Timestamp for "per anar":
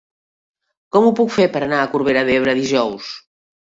1.59-1.85